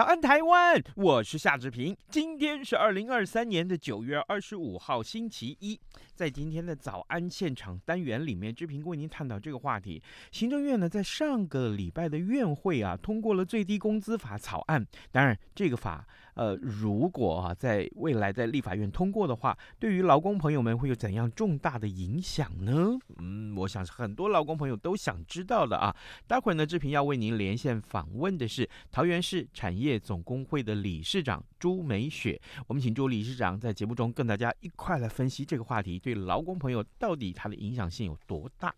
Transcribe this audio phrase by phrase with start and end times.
[0.00, 0.82] 早安，台湾！
[0.96, 1.94] 我是夏志平。
[2.08, 5.78] 今天是二零二三年的九月二十五号，星期一。
[6.14, 10.02] 在今天的早安现场单元里面，志平为您探讨这个话题。
[10.32, 14.82] 行政院呢，在上个礼拜的院会啊，通过了最低工资法草案。
[15.12, 16.06] 当然，这个法。
[16.34, 22.98] 呃，如果啊，在未来在立法院通过的话，对于劳工朋友们会有怎样重大的影响呢？
[23.18, 25.94] 嗯，我想是很多劳工朋友都想知道的啊。
[26.26, 32.40] 待会儿呢，志平要为您连线访问的是桃园市产业总工会的理事长朱美雪。
[32.66, 38.74] 我们请朱理事长在节目中跟大家一块来分析这个话题，对劳工朋友到底它的影响性有多大？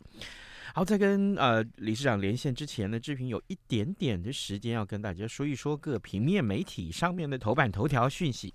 [0.75, 8.55] 好，在跟呃理事长连线之前呢，志平有一点点的时间要跟大家说一说各平面媒体上面的头版头条讯息。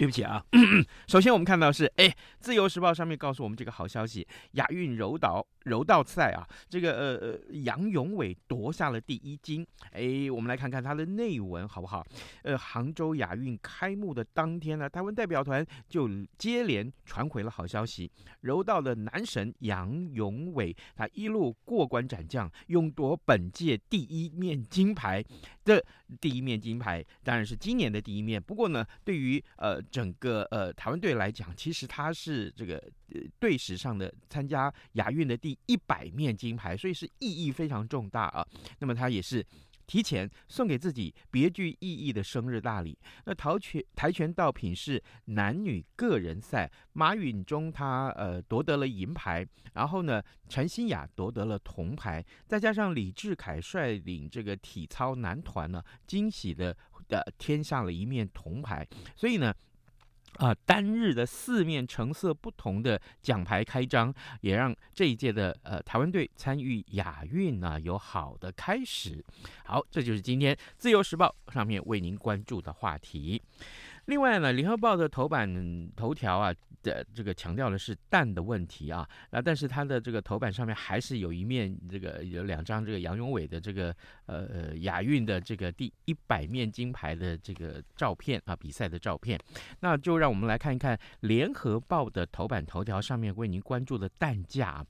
[0.00, 0.42] 对不起啊，
[1.06, 9.66] 首先我们看到是，哎，《自由时报》上面告诉我们这个好消息，亚运柔道柔道赛啊，这个呃呃杨永伟夺下了第一金。
[9.92, 12.02] 哎，我们来看看他的内文好不好？
[12.44, 25.22] 呃，杭州亚运开幕的当天呢，台湾代表团就接连传回了好消息，柔道的男神杨永伟，他一路过关斩将，勇夺本届第一面金牌。
[25.70, 25.84] 这
[26.20, 29.80] 第一面金牌当然是今年的第一面，不过呢，对于呃。
[29.90, 32.76] 整个呃台湾队来讲，其实他是这个
[33.12, 38.46] 呃队史上的参加亚运的第一百面金牌，所以是意义非常重大啊。
[38.78, 39.44] 那么他也是
[39.90, 42.96] 提前送给自己别具意义的生日大礼。
[43.24, 56.76] 那跆拳跆拳道品是男女个人赛，马允中他呃夺得了银牌，然后呢陈新雅夺得了铜牌，再加上李志凯率领这个体操男团呢，惊喜的
[57.08, 58.86] 呃添上了一面铜牌，
[59.16, 59.52] 所以呢。
[60.36, 69.22] 啊、单日的四面成色不同的奖牌开张，也让这一届的呃台湾队参与亚运呢、啊、有好的开始。
[69.64, 73.42] 好，这就是今天《自由时报》上面为您关注的话题。
[74.06, 76.54] 另外呢，《联合报》的头版头条啊。
[76.82, 83.94] 的这个强调的是蛋的问题啊，那但是它的这个头版上面还是有一面这个有两张这个杨勇伟的这个
[84.24, 89.38] 呃呃亚运的这个第一百面金牌的这个照片啊，比赛的照片，
[89.80, 94.82] 那就让我们来看一看联合报的头版头条上面为您关注的蛋价，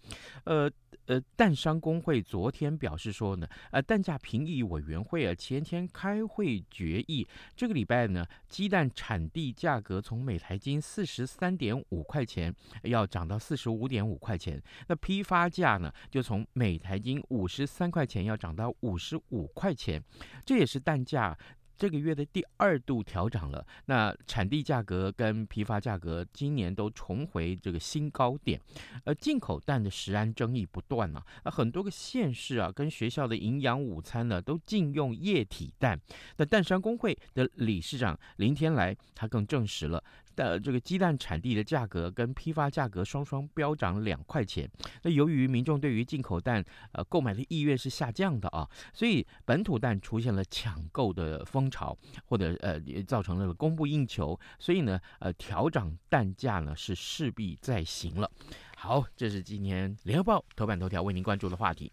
[0.45, 0.71] 呃。
[1.07, 20.03] 呃，蛋商工会昨天表示说呢，呃，蛋价评议委员会啊前天开会决议，这个礼拜呢，鸡蛋产地价格从每台斤四十三点五块钱要涨到四十五点五块钱，那批发价呢就从每台斤五十三块钱要涨到五十五块钱，
[20.45, 21.35] 这也是蛋价。
[21.81, 28.61] 这个月的第二度调涨了，那产地价格跟批发价格今年都重回这个新高点，
[29.07, 35.99] 而进口蛋的食安争议不断啊，那很多个县市啊跟学校的营养午餐呢都禁用液体蛋，
[36.37, 40.05] 那蛋商工会的理事长林天来他更证实了。
[40.41, 44.69] 的这个鸡蛋产地的价格跟批发价格双双飙涨两块钱。
[45.03, 54.39] 那由于民众对于进口蛋呃购买的意愿是下降的啊，所以本土蛋出现了抢购的风潮，或者呃也造成了供不应求。
[54.59, 58.31] 所以呢呃调涨蛋价呢是势必在行了。
[58.77, 61.93] 好，这是今天联合报头版头条为您关注的话题。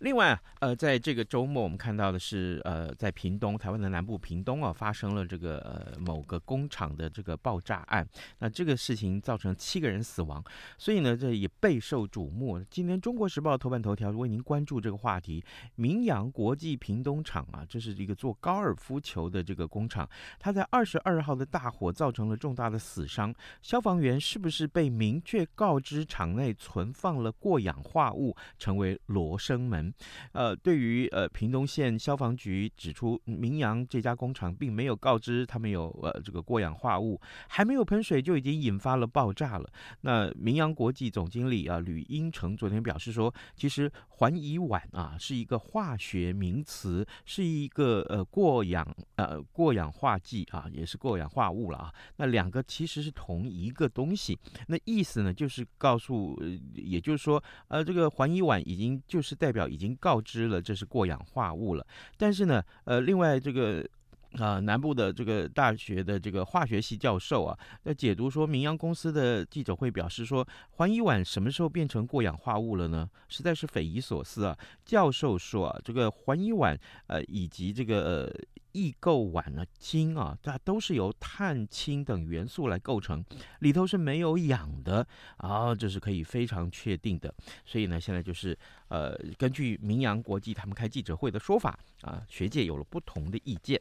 [0.00, 8.06] 另外，呃，在这个周末，我们看到的是，呃，在屏东，台湾的南部屏东啊，发生了这个呃某个工厂的这个爆炸案。
[8.40, 10.44] 那这个事情造成七个人死亡，
[10.76, 12.62] 所以呢，这也备受瞩目。
[12.70, 15.42] 今天《中国时报》头版头条为您关注这个话题：
[15.76, 20.06] 明扬国际屏东厂啊，这是一个做高尔夫球的这个工厂，
[20.38, 23.34] 它在二十二号的大火造成了重大的死伤。
[23.62, 29.85] 消防员是不是被明确告知厂内存放了过氧化物，成为罗生门？
[30.32, 39.70] 呃，对于呃屏东县消防局指出，明阳这家工厂并没有告知他们有呃这个过氧化物，还没有喷水就已经引发了爆炸了。
[40.00, 48.86] 那明阳国际总经理啊吕英成昨天表示说，其实环乙烷啊是一个化学名词，是一个呃过氧
[49.16, 51.94] 呃过氧化剂啊，也是过氧化物了啊。
[52.16, 54.38] 那两个其实是同一个东西，
[54.68, 56.40] 那意思呢就是告诉，
[56.74, 61.86] 也就是说，呃，这个环乙烷已经就是代表已经告知了这是过氧化物了。
[62.16, 63.86] 但是呢，呃，另外这个
[64.32, 73.08] 啊、呃，南部的这个大学的这个化学系教授啊，那解读说，明阳公司的记者会表示说，环乙烷什么时候变成过氧化物了呢？
[73.28, 74.56] 实在是匪夷所思啊。
[74.84, 76.76] 教授说啊，这个环乙烷
[77.08, 78.02] 呃以及这个。
[78.02, 78.32] 呃
[78.76, 83.24] 异构烷呢，金啊，它都是由碳、氢等元素来构成，
[83.60, 85.06] 里头是没有氧的
[85.38, 87.34] 啊，这是可以非常确定的。
[87.64, 88.56] 所以呢，现在就是
[88.88, 93.80] 呃，根据明扬国际他们开记者会的说法啊，学界有了不同的意见。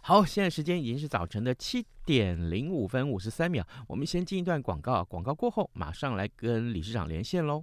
[0.00, 7.62] 好，现在时间已经是早晨的七点零五分五十三秒，我们先进一段广告，广告过后马上来跟理事长连线喽。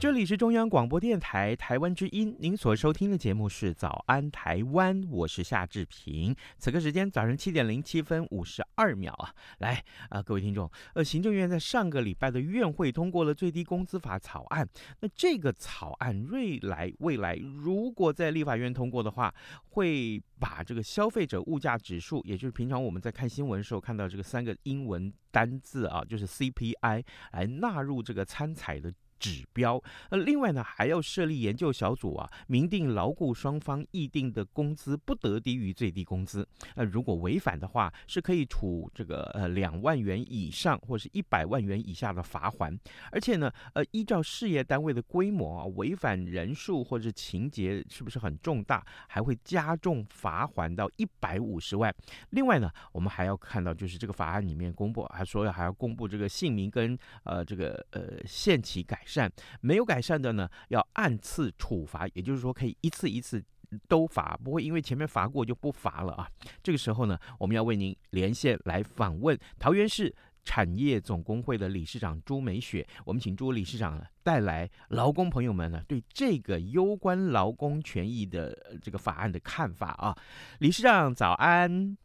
[0.00, 6.34] 这里是中央广播电台台湾之音，您所收听的节目是《早安台湾》，我是夏志平。
[6.56, 14.66] 此刻时间早上七点零七分五十二秒啊，来啊、各位听众，呃，行政院在上个礼拜的院会通过了最低工资法草案。
[15.00, 19.34] 那这个草案未来未来如果在立法院通过的话，
[19.68, 28.90] 会把这个消费者物价指数，也就是平常我们在看新闻的时候看到这个三个英文单字啊，就是 CPI，来纳入这个参采的。
[29.20, 36.46] 指标，呃，另外呢，还要设立研究小组啊，明定劳雇双方议定的工资不得低于最低工资。
[36.74, 42.76] 呃，如果违反的话，是可以处这个呃两万元以上或是一百万元以下的罚锾。
[43.12, 51.94] 而且呢，呃，依照事业单位的规模啊，违反人数或者情节是不是很重大，还会加重罚锾到一百五十万。
[52.30, 63.42] 另外呢，我们还要看到就是这个法案里面公布，还说还要公布这个姓名跟呃这个呃限期改善没有改善的呢，要按次处罚，也就是说可以一次一次
[63.88, 66.28] 都罚，不会因为前面罚过就不罚了啊。
[66.62, 72.86] 这个时候呢，我们要为您连线来访问桃园市产业总工会的理事长朱美雪。
[73.04, 80.16] 我们请朱理事长带来劳工朋友们呢对这个攸关劳工权益的这个法案的看法啊。
[80.60, 81.96] 理事长早安，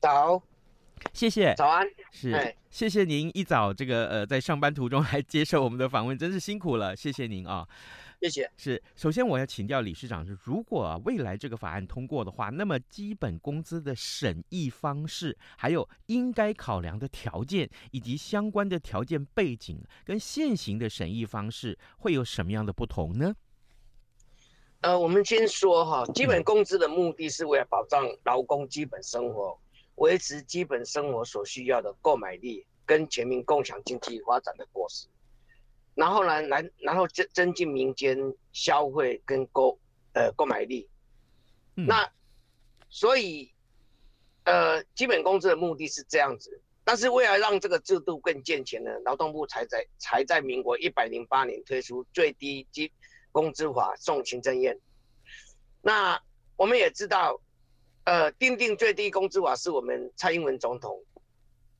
[0.00, 0.42] 早。
[1.12, 7.66] 谢谢，早安，是，谢谢您一早这个呃在上班途中还接受我们的访问，真是辛苦了，谢谢您啊，
[8.20, 8.50] 谢谢。
[8.56, 23.34] 是，首先我要请教理事长，是如果、啊、未来这个法案通过的话，那么基本工资的审议方式，还有应该考量的条件，以及相关的条件背景，跟现行的审议方式会有什么样的不同呢？
[24.80, 29.58] 呃，我们先说哈，基本工资的目的是为了保障劳工基本生活。
[29.98, 35.06] 维持基本生活所需要的购买力，跟全民共享经济发展的果实。
[35.94, 38.16] 然后呢，来然后增增进民间
[38.52, 39.78] 消费跟购
[40.14, 40.88] 呃购买力。
[41.74, 42.08] 嗯、那
[42.88, 43.52] 所以
[44.44, 52.92] 呃基本工资的目的是这样子，但是为了让这个制度更健全呢，劳动部才在才在民国一百零八年推出最低基
[53.32, 54.78] 工资法送行政院。
[55.82, 56.20] 那
[56.56, 57.40] 我们也知道，
[58.08, 60.98] 呃，订定最低工资法是我们蔡英文总统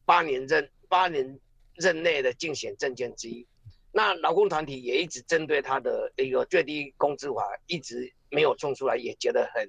[0.05, 1.41] 八年任八年
[1.77, 3.47] 任内的竞选政见之一。
[3.93, 9.67] 那劳工团体也一直针对他的一个最低工资法一直没有冲出来，也觉得很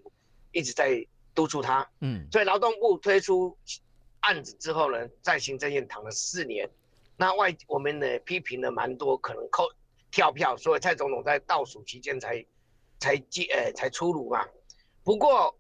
[0.52, 1.02] 一直在
[1.34, 1.90] 督促他。
[2.02, 3.58] 嗯，所以劳动部推出
[4.20, 6.70] 案子之后呢，在行政院躺了四年。
[7.16, 9.64] 那外我们呢批评了蛮多，可能扣
[10.12, 12.46] 跳票，所以蔡总统在倒数期间才
[13.00, 14.46] 才接呃才出炉嘛。
[15.06, 15.58] 不过，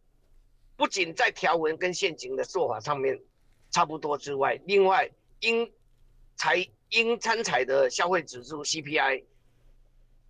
[0.79, 3.19] 不仅在条文跟现行的做法上面
[3.69, 5.09] 差不多之外，另外
[5.41, 5.69] 应
[6.37, 9.25] 采应参采的消费指数 CPI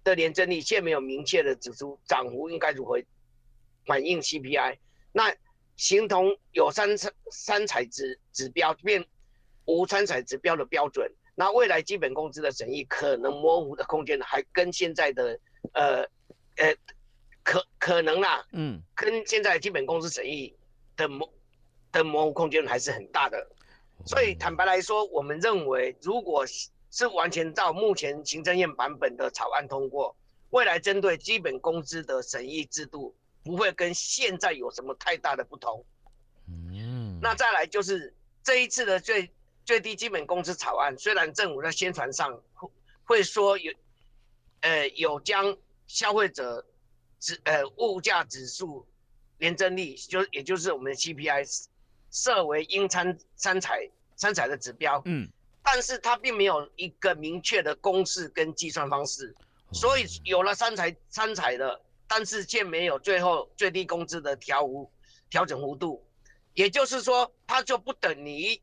[0.03, 2.99] 的年增率现没有明确的指出涨幅应该如何
[3.85, 4.79] 反映 CPI，
[5.11, 5.31] 那
[5.77, 9.05] 形同有参采参采指指标变
[9.65, 15.39] 无参采指标的标准，那未来基本工资的审议可能模糊的空间还跟现在的
[15.73, 16.01] 呃
[16.55, 16.75] 呃。
[17.49, 20.55] 可可能啦，嗯，跟现在基本工资审议
[20.95, 21.27] 的模
[21.91, 23.49] 的模糊空间还是很大的，
[24.05, 26.45] 所以坦白来说，我们认为，如果
[26.91, 30.15] 是完全照目前行政院版本的草案通过，
[30.51, 35.83] 未来针对基本工资的审议制度不会跟现在有什么太大的不同。
[36.47, 38.13] 嗯，那再来就是
[38.43, 39.27] 这一次的最
[39.65, 42.69] 最低基本工资草案，虽然政府在宣传上会
[43.05, 43.73] 会说有，
[44.59, 46.63] 呃，有将消费者。
[47.19, 48.87] 指呃物价指数
[49.37, 51.67] 年增率，就也就是我们的 CPI，
[52.11, 55.01] 设为应参参采参采的指标。
[55.05, 55.29] 嗯，
[55.63, 59.35] 但是它并没有一个明确的公式跟计算方式，
[59.71, 64.91] 所以有了参采参采的，但是却没有最后最低工资的调幅
[65.29, 66.03] 调整幅度，
[66.53, 68.59] 也就是说，它就不等于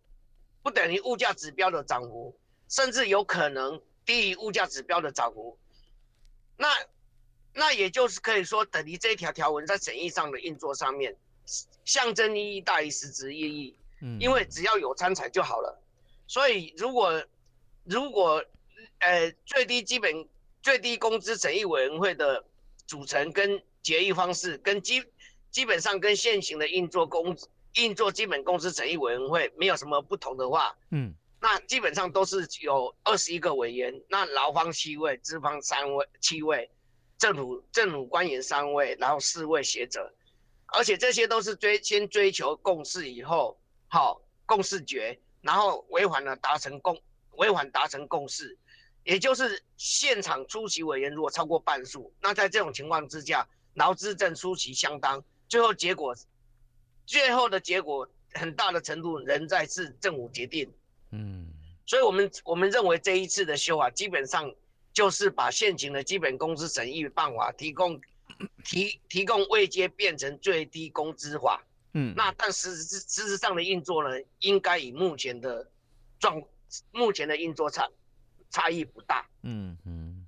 [0.62, 2.36] 不等于物价指标的涨幅，
[2.68, 5.58] 甚至有可能低于物价指标的涨幅。
[6.56, 6.68] 那
[7.58, 11.16] 那也就是可以说，等于这一条条文在审议上的运作上面，
[11.86, 13.74] 象征意义大于实质意义。
[14.02, 15.82] 嗯，因为只要有参采就好了。
[16.26, 17.24] 所以如果
[17.84, 18.44] 如果
[18.98, 20.28] 呃最低基本
[20.62, 22.44] 最低工资审议委员会的
[22.86, 25.02] 组成跟决议方式，跟基
[25.50, 27.34] 基本上跟现行的运作工
[27.76, 36.70] 运作基本工资审议委员会没有什么不同的话，嗯，那基本上都是有二十一个委员，那劳方七位，资方三位七位。
[37.18, 40.12] 政府政府官员三位，然后四位学者，
[40.66, 43.58] 而且这些都是追先追求共识以后，
[43.88, 47.00] 好共识决，然后违反了达成共
[47.32, 48.58] 违反达成共识，
[49.02, 56.14] 也就是现场出席委员如果超过半数，那在这种情况之下，劳资政出席相当，最后结果，
[57.06, 60.70] 最后的结果很大的程度仍在是政府决定，
[61.12, 61.50] 嗯，
[61.86, 64.54] 所以我们我们认为这一次的修法基本上。
[64.96, 68.00] 就是把现行的基本工资审议办法提供
[68.64, 71.62] 提提供未接变成最低工资法，
[71.92, 75.70] 嗯，那但实质实质上的运作呢，应该以目前的
[76.18, 76.42] 状
[76.92, 77.86] 目前的运作差
[78.48, 80.26] 差异不大，嗯嗯。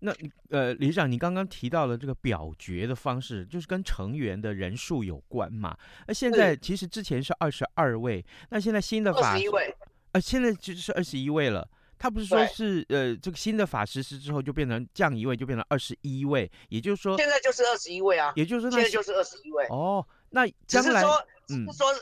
[0.00, 0.12] 那
[0.48, 5.78] 呃，理事长，你刚刚提到了这个表决的方式，就是跟成员的人数有关嘛？
[6.08, 9.76] 那现在其实之前是二十二位，那现在新的法，二十一位，
[10.10, 11.68] 呃，现在就是二十一位了。
[12.00, 20.04] 他不是说是呃，这个新的法实施之后就变成降一位，就变成二十一位，也就是说现在就是二十一位啊，也就是说现在就是二十一位哦。
[20.30, 21.94] 那将来只是说，嗯，只是说，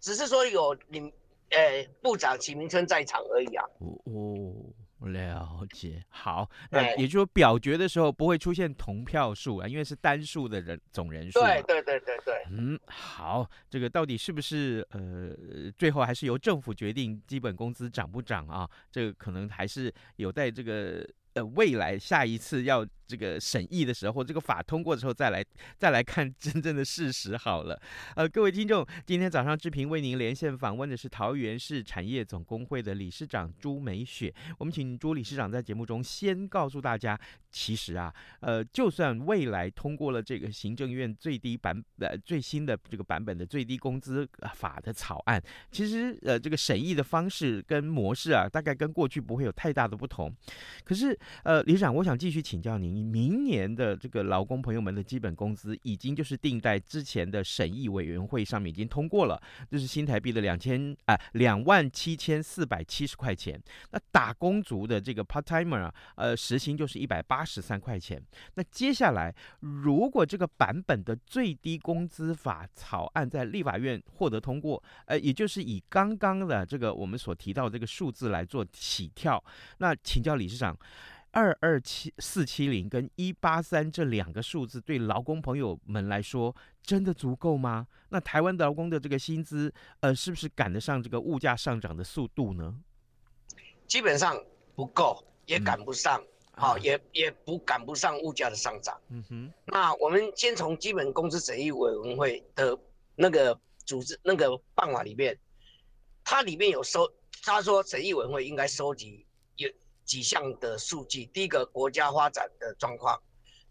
[0.00, 1.00] 只是说有你
[1.50, 3.64] 呃部长齐明春在场而已啊。
[3.78, 4.52] 哦哦。
[5.12, 11.40] 了解，好，那也就是说表决的时候不会出现同票数啊，因为是单数的人总人数。
[11.40, 12.34] 对对对对对。
[12.50, 18.68] 嗯，好，这个到底是不是呃，最后还是由政府决定基本工资涨不涨啊？
[18.90, 22.86] 这个可能还是有待这个呃未来下一次要。
[23.06, 25.44] 这个审议的时候，这个法通过之后，再来
[25.76, 27.78] 再来看真正的事实好了。
[28.16, 34.34] 呃，各位听众，今天早上志平为您连线访问的是桃园市产业总工会的理事长朱美雪。
[34.58, 37.16] 我们请朱理事长在节目中先告诉大家，
[37.50, 50.34] 其实啊，呃，就算未来通过了这个行政院最低版呃最新的这个版本的最低工资法的草案，其实呃这个审议的方式跟模式啊，大概跟过去不会有太大的不同。
[50.82, 59.40] 可是呃，理事长，我想继续请教您，明年的这个劳工朋友们的基本工资已经就是定在之前的审议委员会上面已经通过了，
[59.70, 63.60] 就是新台币的两千啊两万七千四百七十块钱。
[63.90, 68.22] 那打工族的这个 part timer 啊，呃，时薪就是一百八十三块钱。
[68.54, 79.42] 那接下来，如果这个版本的最低工资法草案在立法院获得通过，呃，也就是以刚刚的这个我们所提到的这个数字来做起跳，
[79.78, 80.76] 那请教理事长，
[81.34, 87.86] 二二七四七零跟一八三这两个数字对劳工朋友们来说真的足够吗？
[88.10, 92.72] 那台湾劳工的这个薪资，呃，是不是赶得上这个物价上涨的速度呢？
[93.88, 94.40] 基本上
[94.76, 96.22] 不够，也赶不上，
[96.52, 98.96] 好、嗯，也也不赶不上物价的上涨。
[99.08, 102.78] 嗯哼，那我们先从基本工资审议委员会的
[103.16, 105.36] 那个组织那个办法里面，
[106.22, 107.12] 它里面有收，
[107.42, 109.24] 他说审议委员会应该收集有
[110.04, 113.20] 几项的数据，第一个国家发展的状况，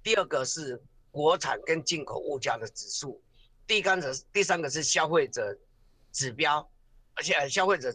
[0.02, 3.22] 第二个是国产跟进口物价的指数，
[3.68, 5.58] 第三个第三个是消费者
[6.12, 6.70] 指标，
[7.16, 7.94] 而且消费者。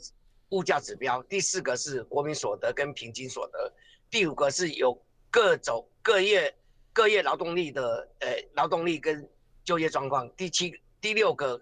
[0.50, 3.70] 物价指标，第四个是国民所得跟平均所得，
[4.08, 4.98] 第五个是有
[5.30, 6.56] 各种各业
[6.90, 9.28] 各业劳动力的呃劳动力跟
[9.62, 11.60] 就业状况，第七第六个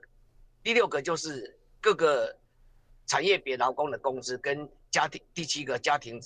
[0.62, 2.38] 第六个就是各个
[3.06, 6.22] 产业别劳工的工资跟家庭，第七个家庭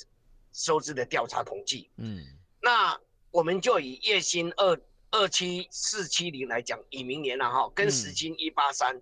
[0.53, 1.91] 收支的调查统计。
[1.97, 2.25] 嗯，
[2.61, 2.99] 那
[3.31, 4.81] 我们就以月薪二
[5.11, 9.01] 二七四七零来讲，以明年了哈，跟时薪一八三。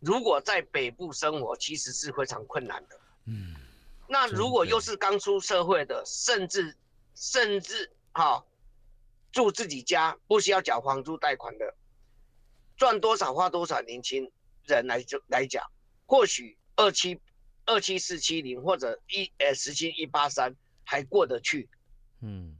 [0.00, 3.00] 如果在北部生活，其实是非常困难的。
[3.26, 3.54] 嗯，
[4.06, 6.76] 那如果又是刚出社会的，甚至
[7.14, 8.44] 甚至哈、哦，
[9.32, 11.74] 住自己家，不需要缴房租贷款的，
[12.76, 14.30] 赚多少花多少，年轻
[14.66, 15.64] 人来就来讲，
[16.04, 17.18] 或许二七
[17.64, 21.68] 二七四七零或者一呃时薪一八三还过得去。
[22.22, 22.54] 嗯，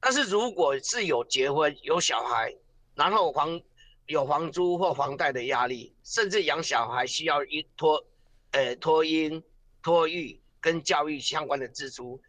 [0.00, 2.54] 但是如果是有结婚有小孩，
[2.94, 3.60] 然后房。
[4.06, 8.04] 有房租或房贷的压力，甚至养小孩需要一托，
[8.50, 9.42] 呃，托婴、
[9.82, 12.20] 托育跟教育相关的支出，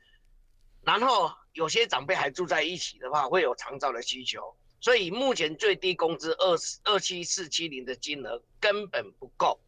[0.84, 9.60] 然后有些长辈还住在一起的话，会有长照的需求，所以目前最低工资二二七四七零的金额根本不够。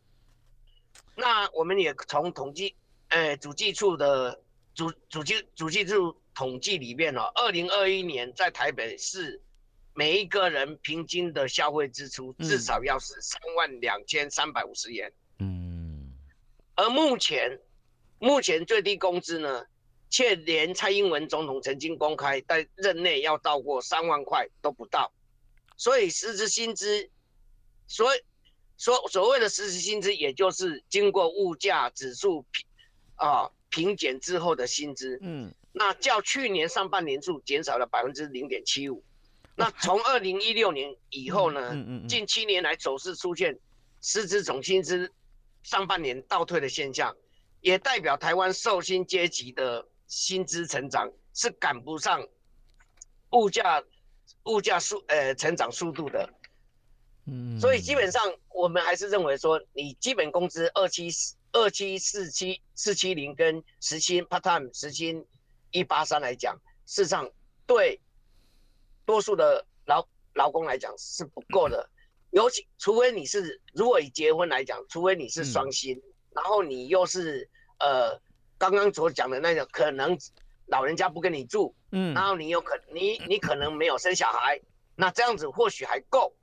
[1.14, 2.74] 那我们也从统计，
[3.10, 4.42] 呃，主计处的
[4.78, 9.42] 主主计主计处统计里面哦，二零二一年在台北市。
[9.96, 15.12] 每一个人平均的消费支出至少要是三万两千三百五十元。
[15.40, 16.14] 嗯，
[16.76, 17.60] 而目前，
[18.20, 19.66] 目前最低工资呢，
[20.12, 25.12] 却连蔡英文总统曾经公开在任内要到过三万块都不到。
[25.78, 27.10] 所以实质薪资，
[27.88, 28.20] 所以
[28.78, 32.68] 所所谓的实质薪资，也就是经过物价指数平
[33.16, 35.20] 啊平减之后的薪资。
[35.22, 39.04] 嗯，那较去年上半年数减少了百分之零点七五。
[39.56, 41.76] 那从二零一六年以后呢，
[42.08, 43.58] 近七年来走势出现
[44.02, 45.12] 实质总薪资
[45.64, 47.16] 上半年倒退的现象，
[47.62, 52.28] 也代表台湾受薪阶级的薪资成长是赶不上
[53.32, 53.84] 物价
[54.44, 56.30] 物价速呃成长速度的。
[57.26, 61.10] 嗯，所以基本上我们还是认为说，你基本工资二七
[61.58, 65.26] 二七四七四七零跟时薪 part time 时薪
[65.72, 67.30] 一八三来讲，事实上
[67.66, 68.00] 对。
[69.06, 71.90] 多数的劳劳工来讲是不够的，
[72.32, 76.04] 尤其除非你是，如果以结婚来讲，除非你是双薪，嗯、
[76.36, 78.20] 然后你又是呃
[78.58, 80.18] 刚刚所讲的那种，可能
[80.66, 84.60] 老人家不跟你住，嗯，然后你有可你你可能没有生小孩，
[84.98, 86.36] 那这样子或许还够，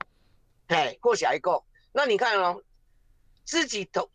[0.65, 1.63] 哎，或许还够。
[1.93, 2.63] 那你看哦，
[3.43, 4.09] 自己统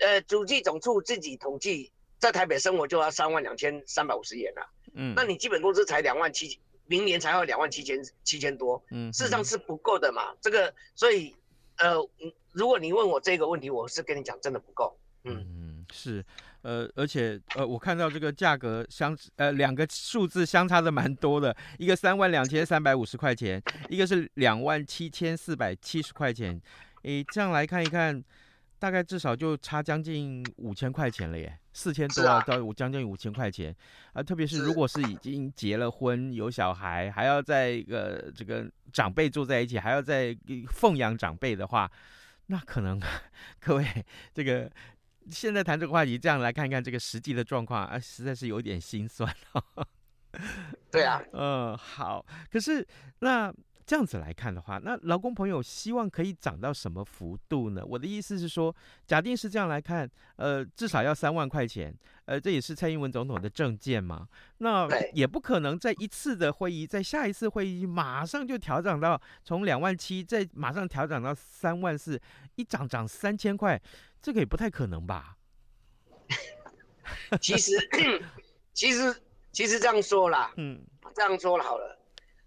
[0.00, 6.58] 呃主计总处自己统计，在台北生活就要三万两千三百五十元了，嗯，那你基本工资才两万七。
[6.88, 10.34] 明年才要两万七千七千多，嗯，事实上是不够的嘛。
[10.42, 11.34] 这个，所以，
[11.78, 11.94] 呃，
[12.50, 14.94] 如果你问我这个问题，我是跟你讲，真的不够。
[15.24, 16.22] 嗯嗯，是，
[16.60, 26.60] 呃，而且，呃，我看到这个价格相，呃，两个数字相差的蛮多的，一个三万两千三百五十块钱，一个是两万七千四百七十块钱，
[27.04, 28.22] 诶，这样来看一看。
[28.82, 33.72] 大概至少就差将近五千块钱了耶，四千多到将近五千块钱
[34.12, 34.20] 啊！
[34.20, 40.36] 特别是如果是已经结了婚有小孩，还要在一个这个长辈住在一起，还要在
[40.72, 41.88] 奉养长辈的话，
[42.46, 43.00] 那可能
[43.60, 43.86] 各位
[44.34, 44.68] 这个
[45.30, 49.32] 现在谈这个话题，这样来看看这个实际的状况啊，实在是有点心酸。
[50.90, 52.84] 对啊， 嗯，好，可是
[53.20, 53.54] 那。
[53.84, 57.82] 这样子来看的话，那劳工朋友希望可以涨到什么幅度呢？
[57.84, 58.74] 我的意思是说，
[59.06, 64.28] 假定是这样来看，呃，至少要三万块钱，呃，这也是蔡英文总统的政见嘛。
[64.58, 72.20] 那也不可能在一次的会议，在下一次会议马上就调整到从两万七，再马上调整到三万四，
[72.54, 73.80] 一涨涨三千块，
[74.20, 75.36] 这个也不太可能吧？
[77.40, 77.72] 其实，
[78.72, 79.14] 其实，
[79.50, 80.80] 其实这样说啦， 嗯，
[81.14, 81.98] 这样说了好了。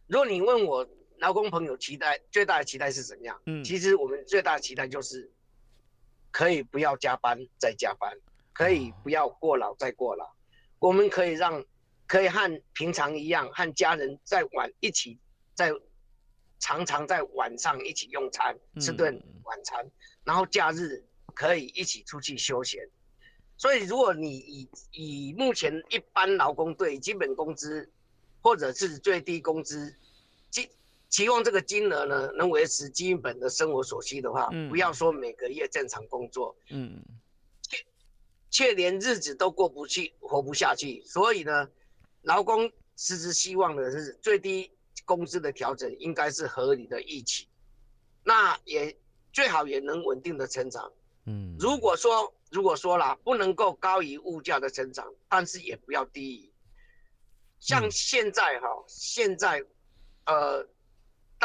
[0.08, 0.88] 如果你问我
[1.18, 3.42] 劳工朋友期待最大的期待是怎样？
[3.46, 5.32] 嗯，其实我们最大的期待就是
[6.32, 8.18] 可以不要加班再加班，
[8.54, 10.30] 可以不要过劳再过劳，
[10.80, 11.64] 我们可以让
[12.08, 15.18] 可以和平常一样和家人在晚一起，
[15.54, 15.72] 在
[16.60, 19.86] 常常在晚上一起用餐吃顿晚餐，
[20.24, 22.88] 然后假日可以一起出去休闲。
[23.58, 27.90] 所以，如果你以以目前一般劳工对基本工资，
[28.42, 29.96] 或者是最低工资，
[31.10, 37.02] 期期望这个金额呢，能维持基本的生活所需的话，嗯、不要说每个月正常工作，嗯，
[37.62, 37.86] 却
[38.50, 41.04] 却连日子都过不去，活不下去。
[41.06, 41.70] 所以呢，
[42.22, 44.72] 劳工实质希望的是最低
[45.06, 47.48] 工资的调整应该是合理的预期，
[48.24, 48.98] 那也
[49.32, 50.92] 最好也能稳定的成长，
[51.26, 52.34] 嗯，如果说。
[52.52, 56.54] 如果说啦，不能够高于物价的成长，但是也不要低于。
[57.60, 59.62] 像现在哈，嗯、现在，
[60.26, 60.66] 呃，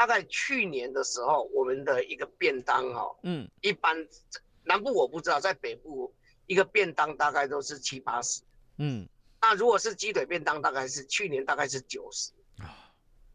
[0.01, 3.95] 大概去年的时候，我们的一个便当哈，嗯，一般
[4.65, 6.11] 南部我不知道，在北部
[6.47, 8.41] 一个便当大概都是七八十，
[8.79, 9.07] 嗯，
[9.43, 12.33] 那如果是鸡腿便当，大概是去年大概是九十，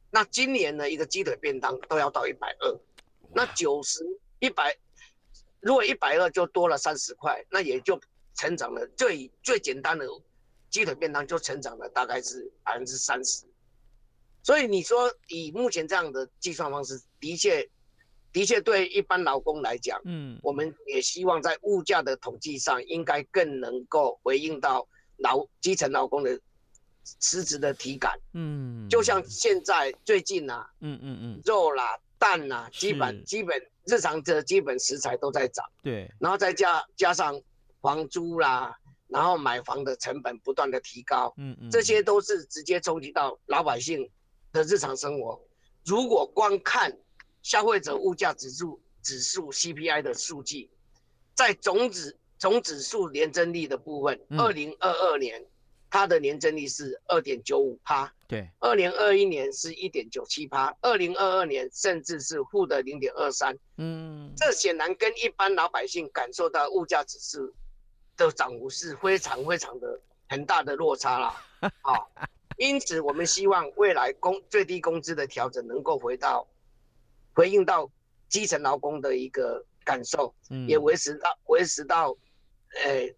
[0.10, 2.80] 那今年呢，一个鸡腿便当都要到一百二，
[3.32, 4.04] 那九十
[4.40, 4.76] 一百。
[5.60, 8.02] 如果一百二就多了三十块，那也就
[8.34, 10.08] 成长了最最简单的
[10.72, 13.46] 鸡腿便当就成长了大概是百分之三十。
[14.46, 17.68] 所以你说以目前这样的计算方式，的确
[18.32, 26.40] 的确对一般劳工来讲，嗯，我们也希望在物价的统计上应该更能够回应到劳基层劳工的
[27.20, 33.60] 实质的体感，嗯，就像现在最近啊，嗯嗯嗯，肉啦蛋啦，基本基本。
[33.88, 37.40] 日常的基本食材都在涨，对，然后再加加上
[37.82, 38.76] 房租啦，
[39.08, 44.10] 然后买房的成本不断的提高，嗯嗯，这些都是直接冲击到老百姓
[44.56, 45.40] 的日常生活。
[45.84, 46.98] 如果光看
[47.44, 50.70] 消费者物价指数指数 CPI 的数据，
[51.36, 55.46] 在总指总指数年增率的部分，二零二二年。
[55.88, 67.54] 它的年增率是二点九五趴，对，二零二一年是一点九七趴，二零二二年甚至是负的零点二三，嗯，这显然跟一般老百姓感受到物价指数
[68.18, 71.42] 的涨幅是非常非常的很大的落差啦。
[71.82, 72.12] 好，
[72.58, 76.48] 因此我们希望未来工最低工资的调整能够回到
[77.34, 77.90] 回应到
[78.28, 82.10] 基层劳工的一个感受，嗯，也维持到维持到，
[82.84, 83.16] 呃、欸。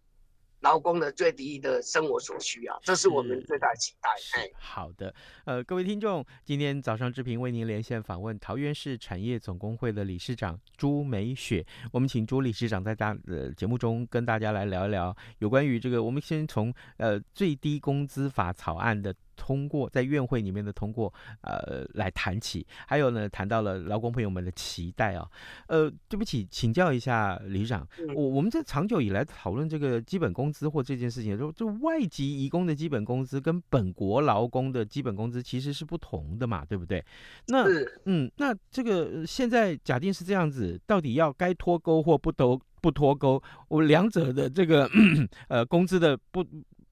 [0.62, 4.10] 劳工的最低的生活所需啊，这是我们最大的期待。
[4.42, 5.14] 哎，好的，
[5.46, 19.14] 呃，各位听众，今天早上志平为您连线访问桃园市产业总工会的理事长朱美雪，我们请朱理事长在大呃节目中跟大家来聊一聊有关于这个，我们先从呃最低工资法草案的。
[19.38, 25.30] 通过在院会里面的通过，呃，来谈起，还有呢，谈到了劳工朋友们的期待啊，
[25.68, 37.04] 呃，对不起，请教一下李长，我我们这长久以来讨论这个基本工资或这件事情，就就外籍移工的基本工资跟本国劳工的基本工资其实是不同的嘛，对不对？
[37.48, 37.64] 那
[38.06, 43.42] 嗯，那这个现在假定是这样子，到底要该脱钩或不都不脱钩？
[43.68, 44.90] 我两者的这个
[45.48, 46.44] 呃工资的不。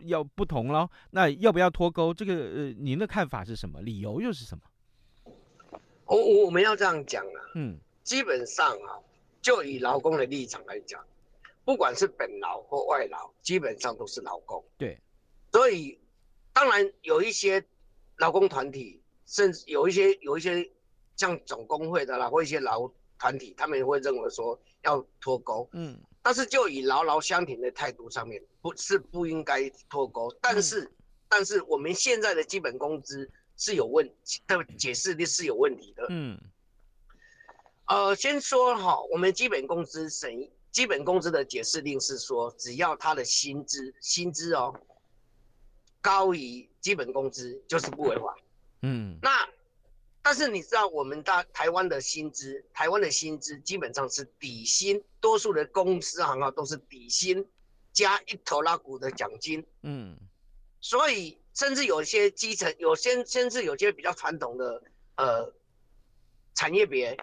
[0.08, 2.14] 要不同喽，那要不要脱钩？
[2.14, 3.82] 这个呃，您的看法是什么？
[3.82, 4.62] 理由又是什么？
[6.06, 9.00] 我我我们要这样讲啊，嗯，基本上啊，
[9.42, 11.04] 就以劳工的立场来讲，
[11.64, 14.64] 不管是本劳或外劳，基本上都是劳工。
[14.78, 15.00] 对，
[15.52, 16.00] 所以
[16.54, 17.66] 当然有一些
[18.18, 20.70] 劳工团体，甚至有一些有一些
[21.16, 25.68] 像总工会的啦，或一些劳团体，他们也会认为说要脱钩。
[25.74, 26.00] 嗯。
[26.26, 30.92] 但是就以牢牢相挺的态度上面，不是不应该脱钩，但是、嗯、
[31.30, 36.08] 但是我们现在的基本工资是有问题的解释力是有问题的。
[36.10, 36.42] 嗯，
[37.86, 44.74] 呃，先说哈，我们基本工资审基本工资的解释令是说，只要他的薪资薪资哦
[46.02, 48.36] 高于基本工资就是不违法。
[48.82, 49.48] 嗯，那。
[50.26, 57.48] 但是你知道，我们大台湾的薪资，台湾的薪资基本上是底薪，多数的公司行号都是底薪
[57.94, 59.64] 加一头拉股的奖金。
[59.84, 60.18] 嗯，
[60.82, 64.82] 所以甚至有些基层，有些甚至有些比较传统的
[65.18, 65.54] 呃
[66.56, 67.16] 产业别，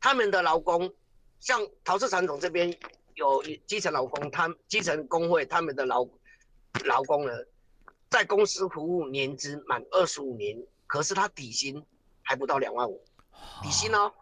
[0.00, 0.90] 他们的劳工，
[1.38, 2.74] 像陶瓷传统这边
[3.16, 6.08] 有基层劳工，他基层工会他们的劳
[6.86, 7.32] 劳工呢，
[8.08, 11.84] 在公司服务年资满二十五年，可是他底薪
[12.26, 13.02] 还不到两万五，
[13.62, 14.12] 底薪哦，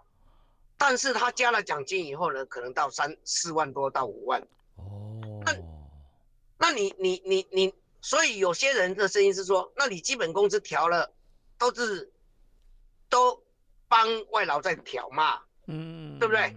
[0.76, 4.40] 但是他加了奖金以后呢，可能到三四万多到五万。
[4.76, 5.56] 哦，那
[6.58, 11.10] 那你你你你，所以有些人的声音是说，那你基本工资调了，
[11.58, 12.12] 都是
[13.08, 13.42] 都
[13.88, 16.54] 帮外劳在调嘛，嗯，对不对？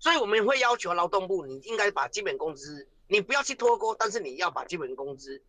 [0.00, 5.40] 所以我们会要求劳动部，你应该把基本工资，你不要去脱钩，但是你要把基本工资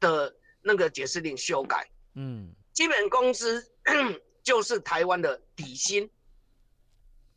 [0.00, 1.88] 的那个解释令修改。
[2.14, 3.70] 嗯，基本工资
[4.42, 6.08] 就是台湾的底薪，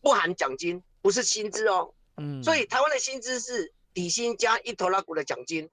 [0.02, 1.94] 不含奖金，不是薪资哦。
[2.18, 5.70] 嗯，所以台湾的薪资是底薪加一头拉股的奖金，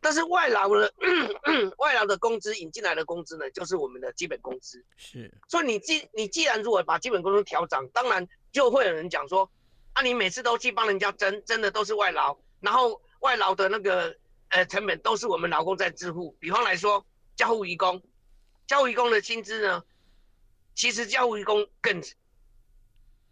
[0.00, 0.92] 但是外劳的
[1.78, 4.84] 外劳的工资引进来的工资呢，就是我们的基本工资。
[4.96, 9.50] 是，所以你既你既然如果把基本工资调涨，当然就会有人讲说。
[9.98, 14.14] 啊、你每次都去帮人家争，争的都是外劳，然后外劳的那个
[14.50, 16.36] 呃成本都是我们劳工在支付。
[16.38, 17.02] 比方来说，
[17.34, 18.02] 家护移工，
[18.66, 19.82] 家护移工的薪资呢，
[20.76, 22.00] 其实家护移工更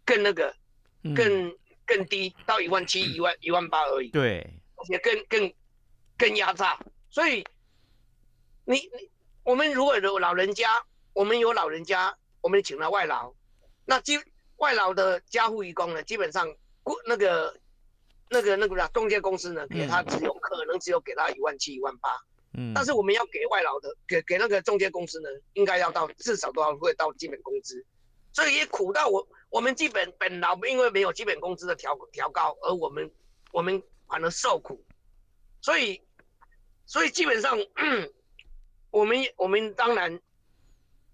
[0.03, 0.53] 更那个
[1.15, 4.09] 更、嗯、更低，到一万七、 一万一万八而已。
[4.09, 5.53] 对，而且更更
[6.17, 6.77] 更压榨。
[7.09, 7.45] 所以
[8.65, 9.09] 你你
[9.43, 13.33] 我们如果有老人家，我们有老人家，我们请了外劳，
[13.85, 14.19] 那基。
[14.57, 16.47] 外劳的家护义工呢，基本上
[16.81, 17.59] 过那个
[18.29, 22.09] 那个那个啥，中介公司呢，给他只有可能只有给他一万七一万八，
[22.57, 27.85] 嗯，但是我们要给外劳的，给给那个中介公司呢，应该要到至少都要会到基本工资，
[28.33, 33.11] 所以也苦到我我们基本本劳因为没有基本工资的调调高，而我们
[33.51, 34.83] 我们反而受苦，
[35.61, 36.01] 所以
[36.85, 37.57] 所以基本上
[38.91, 40.19] 我们我们当然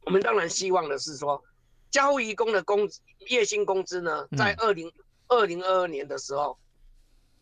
[0.02, 1.44] 我们当然希望的是说。
[1.92, 2.90] 家护移工的工
[3.28, 4.90] 月薪工资呢，在二零
[5.28, 6.58] 二零二二年的时候，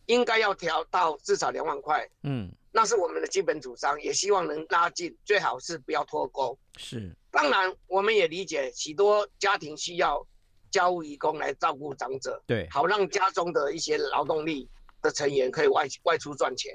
[0.06, 2.10] 应该要调到至少两万块。
[2.24, 6.58] 嗯，那是我们的基本主张，也希望能拉近，最好是不要脱钩。
[6.76, 10.26] 是，当然我们也理解许多家庭需要
[10.70, 14.68] 家务移工来照顾长者，对，好让家中的一些劳动力
[15.02, 16.72] 的成员可以外外出赚钱。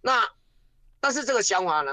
[0.00, 0.28] 那，
[1.00, 1.92] 但是这个想法呢，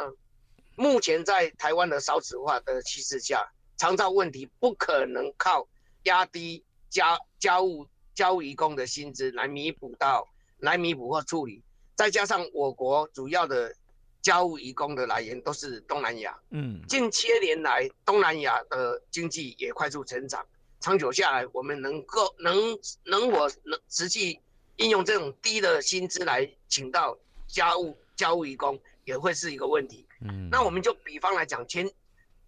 [0.75, 3.51] 目前在台湾的少子化的趋势下。
[3.75, 5.67] 长照问题不可能靠
[6.03, 10.25] 压低家家务家务移工的薪资来弥补到
[10.59, 11.61] 来弥补或处理，
[11.95, 13.75] 再加上我国主要的
[14.21, 20.45] 家务移工的来源都是东南亚，嗯，近些年来东南亚的经济也快速成长，
[20.79, 22.55] 长久下来，我们能够能
[23.03, 24.39] 能我能实际
[24.77, 31.89] 应用这种低的薪资来请到家务家务移工也会是一个问题，嗯，那我们就比方来讲，前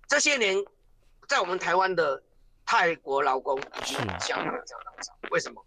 [0.07, 0.63] 这些年。
[1.27, 2.21] 在我们台湾的
[2.67, 5.59] 泰国劳工已经相当相当少，为什么？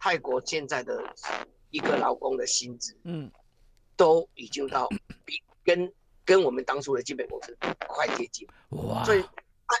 [0.00, 0.98] 泰国现在的
[1.74, 3.28] 一个劳工的薪资，嗯，
[3.96, 4.88] 都已经到
[5.24, 5.92] 比跟
[6.24, 7.58] 跟我们当初的基本工资
[7.88, 8.46] 快接近。
[8.70, 9.02] 哇！
[9.04, 9.20] 所以
[9.66, 9.76] 他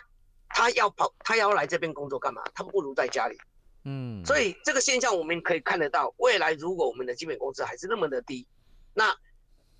[0.48, 2.42] 他要跑，他要来这边工作干嘛？
[2.52, 3.38] 他不如在家里。
[3.84, 4.24] 嗯。
[4.26, 8.44] 所以这个现象我们可以看得到，未来如果我们的基本工资还是那么的低，
[8.92, 9.16] 那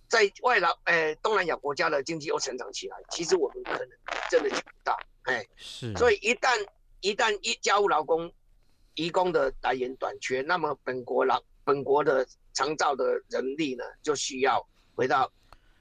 [0.08, 3.88] 在外劳呃东南亚国家的经济又成长起来，其实我们可能
[4.30, 4.96] 真的不到。
[5.24, 6.64] 哎，是，所以一旦
[7.00, 8.32] 一旦一家务劳工
[8.94, 15.30] 移工的来源短缺，那么本国劳本国的长照的人力呢，就需要回到，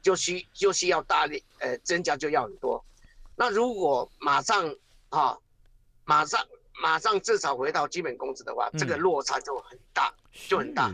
[0.01, 2.83] 就需就需要大力呃增加就要很多。
[3.35, 4.67] 那如果马上
[5.09, 5.41] 啊、哦，
[6.05, 6.43] 马上
[6.81, 10.13] 马上至少回到基本工资的话，嗯、这个落差就很大，
[10.47, 10.91] 就很大。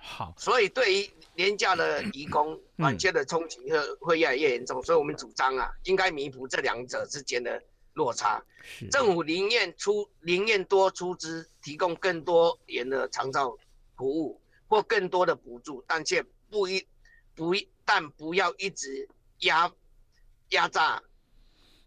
[0.00, 7.62] 好，所以对于廉价的移工短缺的冲击会会越来越严重，嗯、所以我们主张啊，应该弥补这两者之间的。
[7.94, 8.42] 落差，
[8.90, 13.54] 政府宁愿出宁愿多出资提供更多元的长照
[13.96, 16.86] 服务或更多的补助，但却不一
[17.34, 19.08] 不一但不要一直
[19.40, 19.72] 压
[20.50, 21.02] 压榨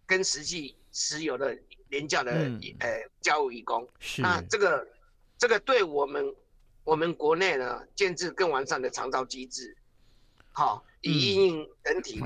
[0.06, 1.58] 跟实际持有的
[1.90, 3.88] 廉价的、嗯、呃家务移工。
[4.00, 4.88] 是那这个
[5.38, 6.36] 这个对我们
[6.84, 9.76] 我们国内呢建制更完善的长照机制，
[10.52, 12.22] 好、哦，以应应人体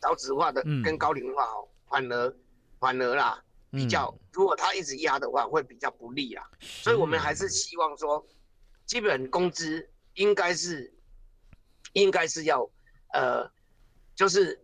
[0.00, 2.36] 少子化的跟高龄化哦，反而。
[2.82, 6.44] 反而啦，比较如果他一直压的话，会比较不利啊。
[6.58, 8.26] 所以我们还是希望说，
[8.92, 10.92] 基本工资应该是，
[11.94, 12.70] 应该是要，
[13.14, 13.50] 呃，
[14.14, 14.60] 就是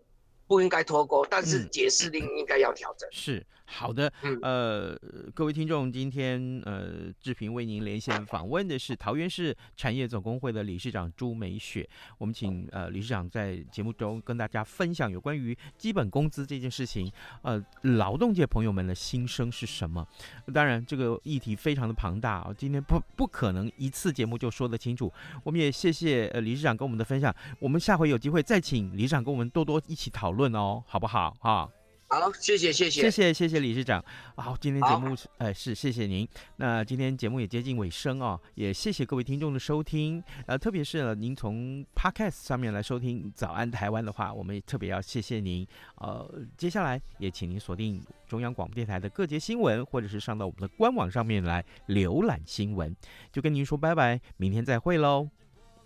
[0.46, 3.08] 不应该脱钩，但是解释令应该要调整。
[3.10, 3.42] 是。
[3.70, 4.98] 好的，嗯呃，
[5.34, 11.86] 各位听众，今天呃，志平为您连线访问的是桃园市产业总工会的理事长朱美雪。
[12.16, 20.06] 我们请呃理事长在节目中跟大家分享有关于基本工资这件事情，呃，劳动界朋友们的心声是什么？
[20.54, 25.12] 当然，这个议题非常的庞大啊，今天不不可能一次节目就说得清楚。
[25.44, 31.68] 我们也谢谢呃理事长跟我们的分享，我们下回有机会再请理事长跟我们多多一起讨论哦，好不好啊？
[32.10, 34.02] 好，谢谢谢谢谢谢谢谢理事长。
[34.34, 36.26] 好，今天节目哎是谢谢您。
[36.56, 40.22] 那今天节目也接近尾声哦，也谢谢各位听众的收听。
[40.46, 45.66] 呃，特别是呢，您从 Podcast 上面来收听《早安台湾》的话，我们也特别要谢谢您。
[45.96, 52.96] 呃，接下来也请您锁定中央广播电台的各节新闻，或者是上到我们的官网上面来浏览新闻。
[53.30, 55.28] 就跟您说拜拜，明天再会喽。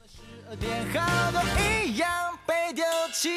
[0.06, 3.28] 十二点好多一样被丢弃